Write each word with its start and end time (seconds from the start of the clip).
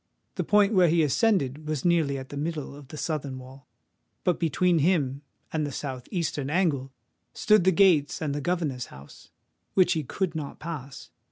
The 0.33 0.43
point 0.43 0.73
where 0.73 0.87
he 0.89 1.03
ascended 1.03 1.67
was 1.67 1.85
nearly 1.85 2.17
at 2.17 2.29
the 2.29 2.35
middle 2.35 2.75
of 2.75 2.87
the 2.87 2.97
southern 2.97 3.37
wall; 3.37 3.67
but 4.23 4.39
between 4.39 4.79
him 4.79 5.21
and 5.53 5.63
the 5.63 5.71
south 5.71 6.07
eastern 6.09 6.49
angle 6.49 6.91
stood 7.35 7.65
the 7.65 7.71
gates 7.71 8.19
and 8.19 8.33
the 8.33 8.41
governor's 8.41 8.87
house, 8.87 9.29
which 9.75 9.93
he 9.93 10.03
could 10.03 10.33
not 10.33 10.57
pass. 10.57 11.11